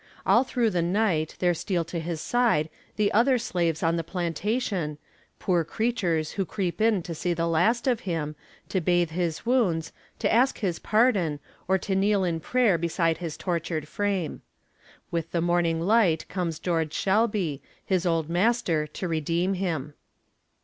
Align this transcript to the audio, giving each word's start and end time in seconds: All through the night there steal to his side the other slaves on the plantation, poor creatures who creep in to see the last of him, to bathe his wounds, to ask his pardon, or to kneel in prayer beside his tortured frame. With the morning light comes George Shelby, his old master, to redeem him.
All 0.25 0.43
through 0.43 0.71
the 0.71 0.81
night 0.81 1.35
there 1.37 1.53
steal 1.53 1.85
to 1.85 1.99
his 1.99 2.19
side 2.19 2.71
the 2.95 3.11
other 3.11 3.37
slaves 3.37 3.83
on 3.83 3.97
the 3.97 4.03
plantation, 4.03 4.97
poor 5.37 5.63
creatures 5.63 6.31
who 6.31 6.43
creep 6.43 6.81
in 6.81 7.03
to 7.03 7.13
see 7.13 7.35
the 7.35 7.45
last 7.45 7.85
of 7.85 7.99
him, 7.99 8.35
to 8.69 8.81
bathe 8.81 9.11
his 9.11 9.45
wounds, 9.45 9.93
to 10.17 10.33
ask 10.33 10.57
his 10.57 10.79
pardon, 10.79 11.39
or 11.67 11.77
to 11.77 11.93
kneel 11.95 12.23
in 12.23 12.39
prayer 12.39 12.79
beside 12.79 13.19
his 13.19 13.37
tortured 13.37 13.87
frame. 13.87 14.41
With 15.11 15.29
the 15.29 15.39
morning 15.39 15.79
light 15.79 16.27
comes 16.27 16.57
George 16.57 16.93
Shelby, 16.93 17.61
his 17.85 18.03
old 18.03 18.27
master, 18.27 18.87
to 18.87 19.07
redeem 19.07 19.53
him. 19.53 19.93